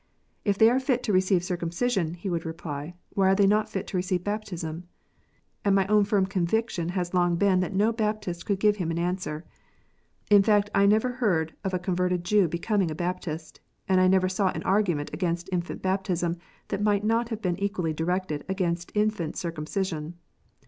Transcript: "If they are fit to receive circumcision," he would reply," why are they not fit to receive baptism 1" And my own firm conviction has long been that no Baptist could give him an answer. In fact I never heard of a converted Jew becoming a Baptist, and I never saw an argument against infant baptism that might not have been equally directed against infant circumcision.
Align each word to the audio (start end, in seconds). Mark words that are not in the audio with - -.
"If 0.43 0.57
they 0.57 0.67
are 0.71 0.79
fit 0.79 1.03
to 1.03 1.13
receive 1.13 1.43
circumcision," 1.43 2.15
he 2.15 2.27
would 2.27 2.43
reply," 2.43 2.95
why 3.13 3.29
are 3.29 3.35
they 3.35 3.45
not 3.45 3.69
fit 3.69 3.85
to 3.85 3.97
receive 3.97 4.23
baptism 4.23 4.77
1" 4.77 4.85
And 5.65 5.75
my 5.75 5.85
own 5.85 6.05
firm 6.05 6.25
conviction 6.25 6.89
has 6.97 7.13
long 7.13 7.35
been 7.35 7.59
that 7.59 7.75
no 7.75 7.91
Baptist 7.93 8.47
could 8.47 8.59
give 8.59 8.77
him 8.77 8.89
an 8.89 8.97
answer. 8.97 9.45
In 10.31 10.41
fact 10.41 10.71
I 10.73 10.87
never 10.87 11.09
heard 11.11 11.53
of 11.63 11.71
a 11.75 11.77
converted 11.77 12.23
Jew 12.23 12.47
becoming 12.47 12.89
a 12.89 12.95
Baptist, 12.95 13.59
and 13.87 14.01
I 14.01 14.07
never 14.07 14.27
saw 14.27 14.47
an 14.49 14.63
argument 14.63 15.11
against 15.13 15.49
infant 15.53 15.83
baptism 15.83 16.37
that 16.69 16.81
might 16.81 17.03
not 17.03 17.29
have 17.29 17.43
been 17.43 17.59
equally 17.59 17.93
directed 17.93 18.43
against 18.49 18.91
infant 18.95 19.37
circumcision. 19.37 20.15